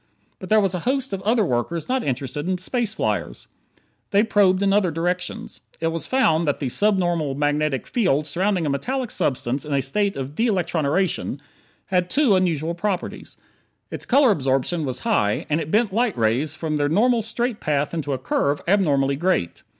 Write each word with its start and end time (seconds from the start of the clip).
But 0.39 0.49
there 0.49 0.59
was 0.59 0.73
a 0.73 0.79
host 0.89 1.13
of 1.13 1.21
other 1.21 1.45
workers 1.45 1.87
not 1.87 2.03
interested 2.03 2.49
in 2.49 2.57
space 2.57 2.91
flyers; 2.95 3.45
they 4.09 4.23
probed 4.23 4.63
in 4.63 4.73
other 4.73 4.89
directions. 4.89 5.61
It 5.79 5.89
was 5.89 6.07
found 6.07 6.47
that 6.47 6.59
the 6.59 6.69
subnormal 6.69 7.35
magnetic 7.35 7.85
field 7.85 8.25
surrounding 8.25 8.65
a 8.65 8.69
metallic 8.71 9.11
substance 9.11 9.63
in 9.63 9.75
a 9.75 9.81
state 9.83 10.17
of 10.17 10.33
de 10.33 10.47
electroniration 10.47 11.37
had 11.93 12.09
two 12.09 12.35
unusual 12.35 12.73
properties: 12.73 13.37
its 13.91 14.07
color 14.07 14.31
absorption 14.31 14.85
was 14.85 15.01
high; 15.01 15.45
and 15.51 15.61
it 15.61 15.69
bent 15.69 15.93
light 15.93 16.17
rays 16.17 16.55
from 16.55 16.77
their 16.77 16.89
normal 16.89 17.21
straight 17.21 17.59
path 17.59 17.93
into 17.93 18.11
a 18.13 18.17
curve 18.17 18.59
abnormally 18.67 19.15
great. 19.17 19.61